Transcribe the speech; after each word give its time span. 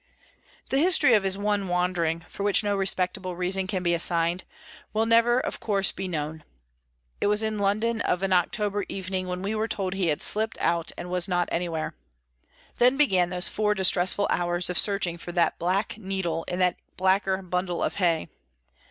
The 0.71 0.79
history 0.79 1.13
of 1.13 1.21
his 1.21 1.37
one 1.37 1.67
wandering, 1.67 2.25
for 2.27 2.41
which 2.41 2.63
no 2.63 2.75
respectable 2.75 3.35
reason 3.35 3.67
can 3.67 3.83
be 3.83 3.93
assigned, 3.93 4.43
will 4.93 5.05
never, 5.05 5.39
of 5.39 5.59
course, 5.59 5.91
be 5.91 6.07
known. 6.07 6.43
It 7.19 7.27
was 7.27 7.43
in 7.43 7.59
London, 7.59 8.01
of 8.01 8.23
an 8.23 8.33
October 8.33 8.83
evening, 8.89 9.27
when 9.27 9.43
we 9.43 9.53
were 9.53 9.67
told 9.67 9.93
he 9.93 10.07
had 10.07 10.23
slipped 10.23 10.57
out 10.57 10.91
and 10.97 11.11
was 11.11 11.27
not 11.27 11.49
anywhere. 11.51 11.93
Then 12.79 12.97
began 12.97 13.29
those 13.29 13.47
four 13.47 13.75
distressful 13.75 14.25
hours 14.31 14.71
of 14.71 14.79
searching 14.79 15.19
for 15.19 15.31
that 15.33 15.59
black 15.59 15.99
needle 15.99 16.45
in 16.47 16.57
that 16.57 16.77
blacker 16.97 17.43
bundle 17.43 17.83
of 17.83 17.93
hay. 17.97 18.27